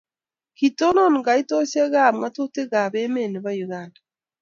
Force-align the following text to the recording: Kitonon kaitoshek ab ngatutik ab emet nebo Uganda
Kitonon 0.57 1.15
kaitoshek 1.25 1.93
ab 2.07 2.13
ngatutik 2.19 2.71
ab 2.83 2.93
emet 3.03 3.29
nebo 3.31 3.51
Uganda 3.65 3.99